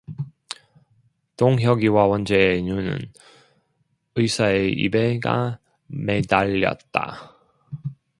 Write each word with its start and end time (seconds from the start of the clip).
동혁이와 1.37 2.07
원재의 2.07 2.63
눈은 2.63 3.13
의사의 4.15 4.71
입에 4.71 5.19
가 5.19 5.59
매달렸다. 5.85 7.37